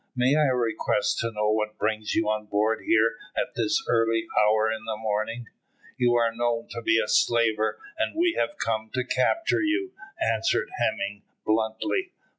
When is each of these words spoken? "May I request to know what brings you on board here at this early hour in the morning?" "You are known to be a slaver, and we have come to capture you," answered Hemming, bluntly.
"May 0.15 0.35
I 0.35 0.45
request 0.47 1.19
to 1.19 1.31
know 1.31 1.51
what 1.51 1.77
brings 1.77 2.15
you 2.15 2.27
on 2.27 2.47
board 2.47 2.85
here 2.87 3.17
at 3.37 3.53
this 3.53 3.85
early 3.87 4.25
hour 4.35 4.67
in 4.71 4.83
the 4.85 4.97
morning?" 4.97 5.45
"You 5.95 6.15
are 6.15 6.35
known 6.35 6.69
to 6.69 6.81
be 6.81 6.99
a 6.99 7.07
slaver, 7.07 7.77
and 7.99 8.15
we 8.15 8.33
have 8.35 8.57
come 8.57 8.89
to 8.95 9.03
capture 9.03 9.61
you," 9.61 9.91
answered 10.19 10.71
Hemming, 10.79 11.21
bluntly. 11.45 12.13